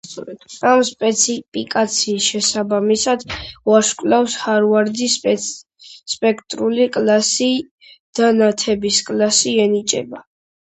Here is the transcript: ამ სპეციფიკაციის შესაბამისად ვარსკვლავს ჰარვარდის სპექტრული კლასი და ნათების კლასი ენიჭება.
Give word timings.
ამ 0.67 0.79
სპეციფიკაციის 0.87 2.29
შესაბამისად 2.35 3.25
ვარსკვლავს 3.71 4.37
ჰარვარდის 4.45 5.19
სპექტრული 6.15 6.89
კლასი 6.97 7.51
და 8.23 8.31
ნათების 8.41 8.99
კლასი 9.13 9.55
ენიჭება. 9.69 10.25